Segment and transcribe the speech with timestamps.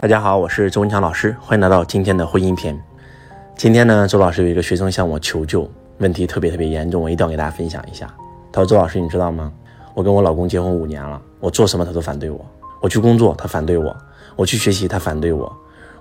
[0.00, 2.76] 大家好，我是周文强老师，欢迎来到今天的婚姻篇。
[3.54, 8.12] 今天呢，周老师有一个学生向我求救，问题特别特别严重，我一定要给大家分享一下。
[8.50, 9.52] 他说：“周老师，你知道吗？
[9.94, 12.44] 我跟我老公结婚五年了，我做什么他都反对我。
[12.80, 13.94] 我去工作，他反对我；
[14.34, 15.46] 我去学习，他反对我；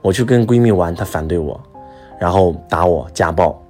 [0.01, 1.59] 我去跟闺蜜玩，他反对我，
[2.17, 3.61] 然后打我、家暴。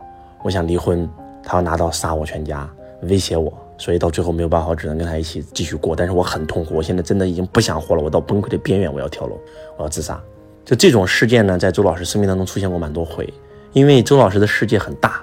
[0.44, 1.10] 我想离婚，
[1.44, 2.70] 他要拿刀杀我全家，
[3.02, 3.52] 威胁我。”
[3.82, 5.96] 所以到最后没有办法，只能跟他一起继续过。
[5.96, 9.36] 但是我很痛苦，我现在真的已经不想活了，我到崩溃的边缘，我要跳楼，
[9.76, 10.22] 我要自杀。
[10.64, 13.28] 就这种事件呢，在周老师生命当中出现过蛮多回。
[13.74, 15.20] 因为周老师的世界很大，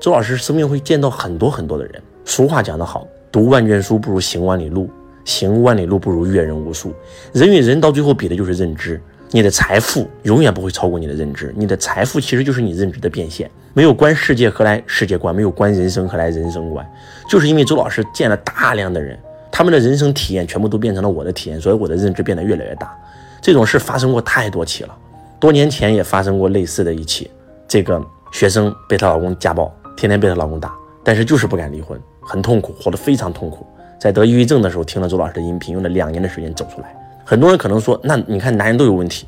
[0.00, 2.02] 周老师生命会见到很多很多的人。
[2.24, 4.90] 俗话讲得好，读万卷书不如行万里路，
[5.24, 6.92] 行万里路不如阅人无数。
[7.32, 9.00] 人与人到最后比的就是认知。
[9.32, 13.48] 你的财富永远不会超过你的认知，你的财富其实就是你认知的变现。
[13.72, 15.32] 没有观世界何来世界观？
[15.32, 16.84] 没有观人生何来人生观？
[17.28, 19.16] 就是因为周老师见了大量的人，
[19.52, 22.92] 他们的人生体验全部都变成了我的体验，所以我的认知变得越来越大。
[23.40, 24.96] 这种事发生过太多起了，
[25.38, 27.30] 多年前也发生过类似的一起。
[27.68, 33.64] 这个学生被她老公家暴，天天被她老公打，但是就是不敢离婚，很痛苦，活得非常痛苦。
[34.00, 36.92] 在得抑郁症的时候，听了周老师的音频，用了两年的时间走出来。
[37.24, 39.26] 很多人可能说，那你看男人都有问题，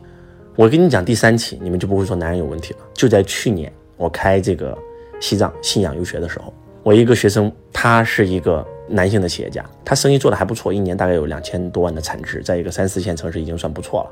[0.57, 2.81] 我跟你讲第三期，你们就不会说男人有问题了。
[2.93, 4.77] 就在去年，我开这个
[5.21, 14.11] 西藏信仰游学的时候，我一个学生，他是一个男性的企业家，他生意做得还不错，一年大概有两千多万的产值，在一个三四线城市已经算不错了。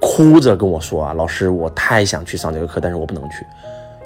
[0.00, 3.44] 哭着跟我说啊，老师，我太想去上这个课，但是我不能去，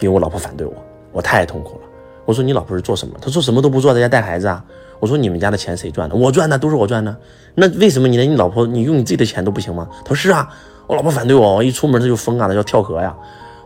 [0.01, 0.75] 因为我老婆反对我，
[1.13, 1.81] 我太痛苦了。
[2.25, 3.17] 我说你老婆是做什么？
[3.23, 4.63] 他说什么都不做，在家带孩子啊。
[5.01, 6.17] 我说你们家的钱谁赚的？
[6.17, 7.15] 我赚的，都是我赚的。
[7.55, 9.89] 那为什么你连你老婆，你用你自己的钱都不行吗？
[10.05, 10.49] 他说是啊，
[10.87, 13.15] 我老婆反对我，我一出门他就疯啊，他要跳河呀。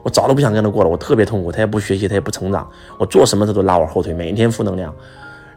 [0.03, 2.67] 我早都不想跟他过了，我特别痛苦，他也不学习，他也不成长，
[2.99, 4.95] 我做什么他都拉我后腿，每天负能量。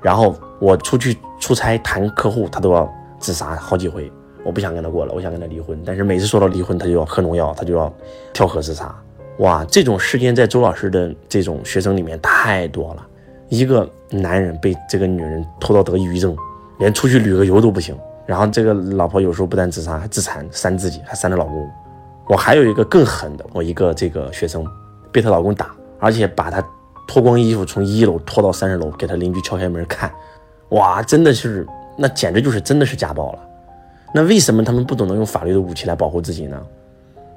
[0.01, 4.11] 然后我出去出差谈客户，他都要自杀好几回。
[4.43, 5.81] 我不想跟他过了，我想跟他离婚。
[5.85, 7.91] 但是每次说到离婚，他就要喝农药，他就要
[8.33, 8.93] 跳河自杀。
[9.37, 13.07] 哇，这种事件在周老师的这种学生里面太多了。
[13.49, 16.35] 一个男人被这个女人拖到得抑郁症，
[16.79, 17.95] 连出去旅个游都不行。
[18.25, 21.69] 然后这个老婆有时候不但自杀，还自残，扇自己，还扇着老公。
[22.29, 24.65] 我还有一个更狠的，我一个这个学生
[25.11, 26.63] 被她老公打，而且把她
[27.05, 30.09] 脱光衣服从一楼拖到三十楼，给她邻居敲开门看。
[30.69, 31.67] 哇，真的是，
[31.97, 33.39] 那简直就是真的是家暴了。
[34.13, 36.59] 那为什么他们不懂得用法律的武器来保护自己呢？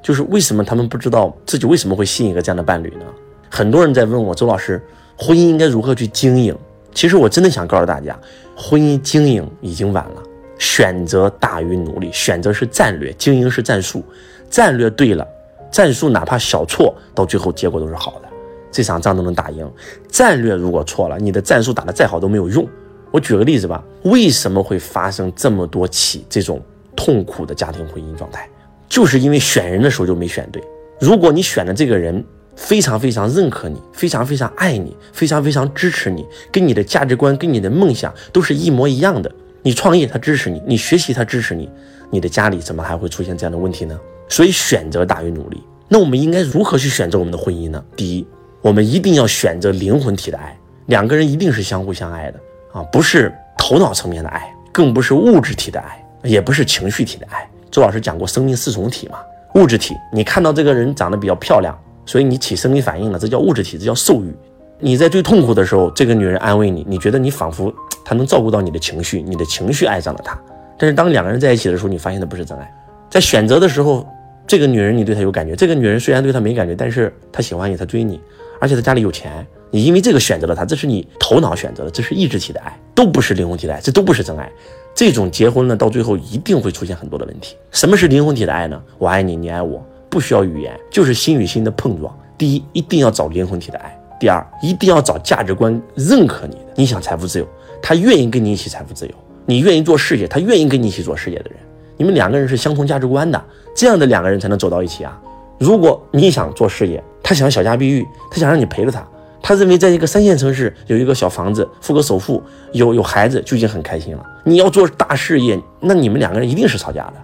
[0.01, 3.05] 就是为什么他们不知道自己为什么会吸引一个这样的伴侣呢？
[3.51, 4.81] 很多人在问我，周老师。
[5.17, 6.57] 婚姻应该如何去经营？
[6.95, 8.19] 其实我真的想告诉大家，
[8.57, 10.23] 婚姻经营已经晚了。
[10.59, 14.03] 选择大于努力，选择是战略，经营是战术。
[14.49, 15.27] 战略对了，
[15.71, 18.29] 战术哪怕小错，到最后结果都是好的，
[18.71, 19.71] 这场仗都能打赢。
[20.09, 22.67] 战略如果错了，你的战术打得再好都没有用。
[23.11, 26.63] 我举个例子吧，为什么会发生这么多起这种
[26.95, 28.49] 痛苦的家庭婚姻状态？
[28.89, 30.63] 就是因为选人的时候就没选对。
[30.99, 32.25] 如果你选的这个人，
[32.57, 39.31] 非常非常认可你，非常非常爱你，非常非常支持你，跟你的价值观、跟你的梦想都是一模一样的。
[39.63, 41.69] 你创业他支持你，你学习他支持你，
[42.11, 43.99] 你的家里怎么还会出现这样的问题呢？
[44.29, 45.63] 所以选择大于努力。
[45.89, 47.85] 那我们应该如何去选择我们的婚姻呢？
[47.95, 48.27] 第一，
[48.63, 52.41] 我们一定要选择灵魂体的爱，两个人一定是相互相爱的
[52.73, 57.49] 啊，不是头脑层面的爱，更不是物质体的爱，也不是情绪体的爱。
[57.71, 59.19] 周老师讲过生命四重体嘛，
[59.55, 61.77] 物质体，你看到这个人长得比较漂亮。
[62.07, 64.35] 所以你起生理反应了，这叫物质体，这叫受欲。
[64.79, 67.73] 你在最痛苦的时候，这个女人安慰你，你觉得你仿佛
[68.05, 70.39] 她能照顾到你的情绪，你的情绪爱上了她。
[70.79, 72.73] 但是当两个人在一起的时候，你发现的不是真爱。
[73.11, 74.07] 在选择的时候，
[74.47, 78.21] 这个女人你对她有感觉，这个女人虽然对她没感觉，但是她喜欢你，她追你，
[78.61, 84.51] 而且她家里有钱，你因为这个选择了她，这是你头脑选择的，这是意志体的爱，都不是灵魂体的爱，这都不是真爱。
[84.95, 87.57] 这种结婚呢，到最后一定会出现很多的问题。
[87.71, 88.81] 什么是灵魂体的爱呢？
[88.99, 89.85] 我爱你，你爱我。
[90.17, 92.11] 不需要语言，就是心与心的碰撞。
[92.39, 96.63] 第一，一定要找灵魂体的爱；第二，一定要找价值观认可你的。
[96.75, 97.47] 你想财富自由，
[97.83, 99.13] 他愿意跟你一起财富自由；
[99.45, 101.59] 你愿意做事业，他愿意跟你一起做事业的人。
[101.99, 103.45] 你们两个人是相同价值观的，
[103.75, 105.21] 这样的两个人才能走到一起啊！
[105.59, 109.07] 如果你想做事业，他想小家碧玉，他想让你陪着他，
[109.43, 112.43] 他认为在一个三线城市有一个小房子，付个首付，
[112.73, 114.25] 有有孩子就已经很开心了。
[114.45, 117.15] 你要做大事业，那你们两个人一定是吵架的。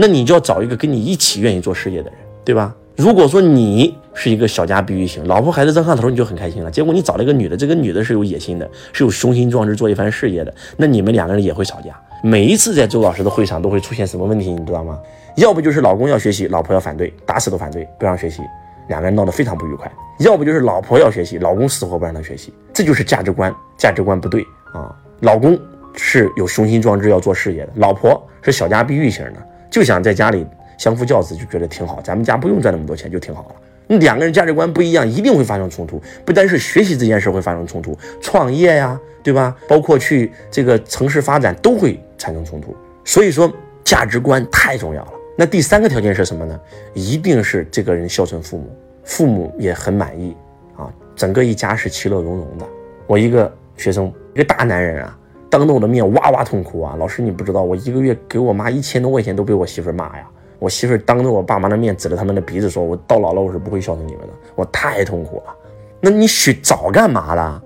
[0.00, 2.18] 那你就要找一个跟你一起愿意做事业的人。
[2.48, 2.74] 对吧？
[2.96, 6.70] 如果说你是一个小家碧玉型，老婆孩子热炕头，你就很开心了。
[6.70, 11.90] 结果你找了一个女的，这个女的是有野心的，是有雄心壮志做一番事业的，那你们两个人也会吵架。
[12.22, 14.98] 每一次在周老师的会场都会出现什么问题，你知道吗？
[15.36, 18.40] 要不就是老公要学习，老婆要反对，打死都反对，不让学习，
[18.88, 19.86] 两个人闹得非常不愉快；
[20.20, 24.42] 要不就是老婆要学习，老公死活不让她学习，这就是价值观，价值观不对
[24.72, 24.90] 啊。
[25.20, 25.60] 老公
[25.92, 30.46] 是有雄心壮志要做事业的，老婆是小家碧玉型的，就想在家里。
[30.78, 33.96] 相夫教子就觉得挺好，咱们家不用赚那么多钱就挺好了。
[33.98, 36.00] 两个人价值观不一样，一定会发生冲突。
[36.24, 39.56] 不单是学习这件事会发生冲突，创业呀，对吧？
[39.66, 42.76] 包括去这个城市发展都会产生冲突。
[43.04, 43.50] 所以说，
[43.82, 45.12] 价值观太重要了。
[45.36, 46.60] 那第三个条件是什么呢？
[46.94, 48.66] 一定是这个人孝顺父母，
[49.04, 50.36] 父母也很满意
[50.76, 52.66] 啊，整个一家是其乐融融的。
[53.06, 55.18] 我一个学生，一个大男人啊。
[55.50, 56.94] 当着我的面哇哇痛哭啊！
[56.98, 60.28] 老师，你不知道，我一个月给我妈一千多块钱都被我媳妇骂呀！
[60.58, 65.54] 我媳妇当着我爸妈的面指着他们的鼻子说：“我到老了我是不会孝顺你们的。”我太痛苦了。
[66.00, 67.62] 那你选早干嘛了？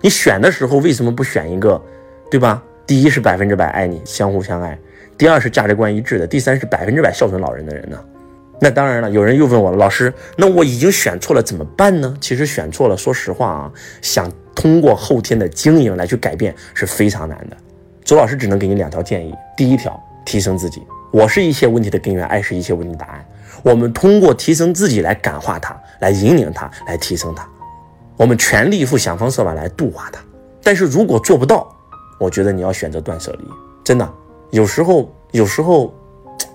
[0.00, 1.80] 你选的时候为什么不选一个，
[2.30, 2.62] 对吧？
[2.86, 4.76] 第一是百分之百爱你，相互相爱；
[5.16, 7.98] 第二是价值观一致的；第三是百分之百孝顺老人的人呢？
[8.60, 12.16] 那当然了，有人又问我了，老师，那我已经选错了怎么办呢？
[12.20, 14.30] 其实选错了，说实话啊，想。
[14.56, 17.56] 通过后天的经营来去改变是非常难的。
[18.04, 20.80] 周老师只能给你两条建议：第一条，提升自己。
[21.14, 23.24] 我是一切问题的根源，爱是一切问题的答案。
[23.62, 27.48] 我们通过提升自己来感化它，来引领它，来提升它。
[28.16, 30.20] 我们全力以赴，想方设法来度化它。
[30.60, 31.72] 但是如果做不到，
[32.18, 33.44] 我觉得你要选择断舍离。
[33.84, 34.12] 真的，
[34.50, 35.94] 有时候，有时候，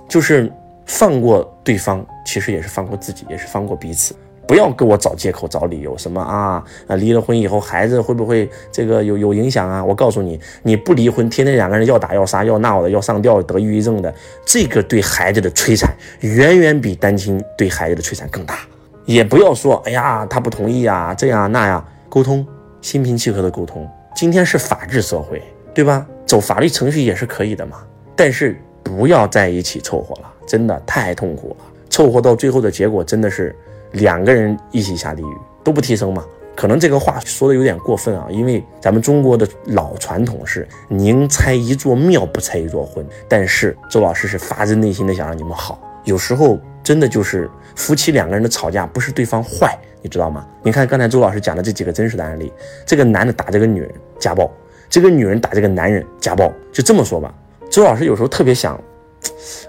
[0.10, 0.52] 就是
[0.86, 4.14] 放过对方，其实也是放过自己，也是放过彼此。
[4.50, 6.96] 不要给我找借口、找理由，什么啊啊！
[6.96, 9.86] 离了婚以后，孩子会不会这个有有影响啊？
[9.86, 14.12] 我告诉你，你不离婚，天天两个人要打要杀要闹的，要上吊得抑郁症的，
[14.44, 18.58] 这个对孩子的摧残远远比单亲对孩子的摧残更大。
[19.06, 22.44] 也不要说，哎呀，他不同意啊，这样那样，沟通，
[22.82, 23.88] 心平气和的沟通。
[24.16, 25.44] 今天是法治社会，
[25.76, 26.04] 对吧？
[26.26, 27.84] 走法律程序也是可以的嘛。
[28.16, 31.66] 但是不要在一起凑合了，真的太痛苦了。
[31.88, 33.56] 凑合到最后的结果真的是。
[33.92, 36.24] 两个人一起下地狱都不提升嘛？
[36.56, 43.06] 可能这个话说的有点过分啊，因为咱们中国的老传统是宁拆一座庙不拆一座婚。
[43.30, 45.80] 但是周老师是发自内心的想让你们好。
[46.04, 50.46] 有时候真的就是夫妻两个人的吵架，不是对方坏，你知道吗？
[50.62, 52.52] 你看刚才周老师讲的这几个真实的案例，
[52.86, 53.90] 这个男的打这个女人
[54.20, 54.52] 家暴，
[54.90, 57.34] 这个女人打这个男人家暴，就这么说吧。
[57.70, 58.78] 周老师有时候特别想，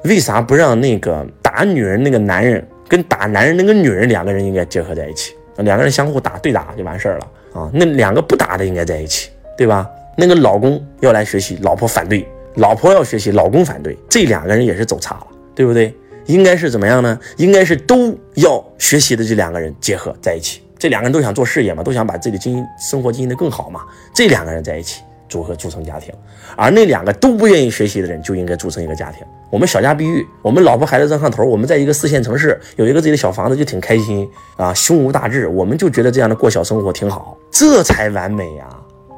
[0.04, 2.66] 为啥不让那个打女人那个男人？
[2.90, 7.70] 跟打男人那个女人两个人应该结合在一起，两个人相互打对打就完事儿了啊。
[7.72, 9.88] 那两个不打的应该在一起，对吧？
[10.16, 12.26] 那个老公要来学习，老婆反对；
[12.56, 15.94] 老婆要学习，老公反对，这两个人也是走差了，对不对？
[16.26, 17.18] 应该是怎么样呢？
[17.36, 23.82] 应该是都要学习的这两个人结合在一起，这两个人都想做事业嘛，都想把自己的经营生活经营的更好嘛，
[24.12, 25.02] 这两个人在一起。
[25.30, 26.12] 组合组成家庭，
[26.56, 29.24] 而那两个都不愿意学习的人就应该组成一个家庭。
[29.48, 38.68] 我们小家碧玉，我们老婆孩子热炕头，我们在一个四线城市有一个自己的小房子就挺开心啊，胸无大志，我们就觉得这样的过小生活挺好，这才完美呀，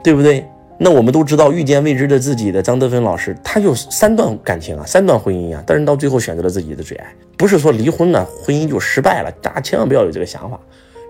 [0.05, 0.47] 对不对？
[0.79, 7.07] 那我们都知道遇见未知的自己的张德芬老师，他有三段感情啊，三段婚姻啊，但是到最后选择了自己的最爱，
[7.37, 10.59] 不是说离婚了婚姻就失败了，大家千万不要有这个想法。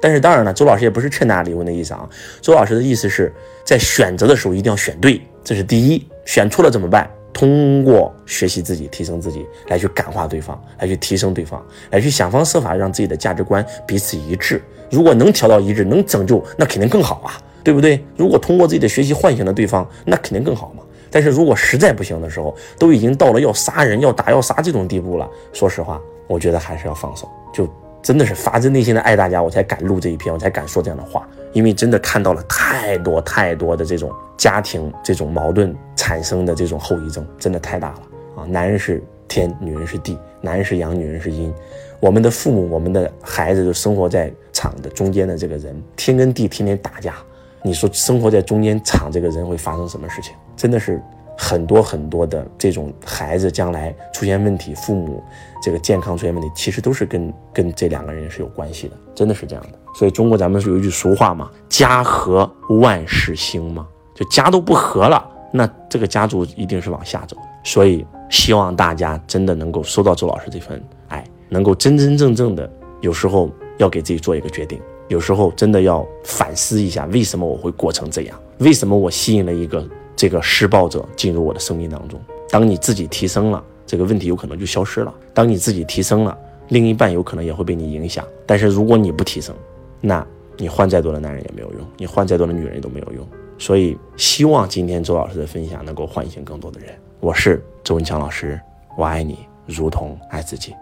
[0.03, 2.11] 但是当然了，周老师也不是劝大家离婚的意思啊。
[2.41, 3.33] 周老师的意思是
[3.65, 6.05] 在选择的时候一定要选对，这是第一。
[6.25, 7.09] 选错了怎么办？
[7.33, 14.61] 通过学习自己、提升自己，来去感化对方，来去提升对方，来去想方设法让自己的价值观彼此一致。
[14.91, 18.05] 如果能调到一致，能拯救，那肯定更好啊，对不对？
[18.17, 20.83] 如果通过自己的学习唤醒了对方，那肯定更好嘛。
[21.11, 27.67] 但是如果实在不行的时候，都已经到了要杀人、要打、要杀这种地步了，说实话，我觉得还是要放手，就。
[28.03, 31.27] 真的是发自内心的爱大家，我才敢录这一篇，我才敢说这样的话。
[31.53, 38.45] 因为真的看到了太多太多的这种家庭这种矛盾产生的这种后遗症，真的太大了啊！
[38.49, 41.55] 男人是天，女人是地，男人是阳，女人是阴。
[42.01, 47.15] 我们的父母，我们的孩子，都生活在场的中间的这个人，天跟地天天打架，
[47.63, 50.35] 你说生活在中间场这个人会发生什么事情？
[50.57, 51.01] 真的是。
[51.45, 55.21] 很多很多的这种孩子将来出现问题，父母
[55.61, 59.79] 这个健康出现问题，其实都是跟跟这两个人是有关系的，真的是这样的。
[59.93, 62.49] 所以中国咱们是有一句俗话嘛，“家和
[62.81, 63.85] 万事兴”嘛，
[64.15, 67.37] 就家都不和了，那这个家族一定是往下走。
[67.65, 72.71] 所以希望大家真的能够收到周老师这份爱，能够真真正正的，
[73.01, 78.39] 有时候要给自己做一个决定，有时候真的要反思一下，为什么我会过成这样？
[78.59, 79.85] 为什么我吸引了一个？
[80.15, 86.37] 这个施暴者进入我的生命当中，当你自己提升了，这个问题有可能就消失了；当你自己提升了，
[86.69, 88.25] 另一半有可能也会被你影响。
[88.47, 89.55] 但是如果你不提升，
[90.01, 90.25] 那
[90.57, 93.27] 你换再多的男人也没有用，你换再多的女人都没有用。
[93.59, 96.91] 所以，希望今天周老师的分享能够唤醒更多的人。
[97.21, 98.61] 我是周文强老师，
[98.97, 100.75] 我爱你，如同爱自己。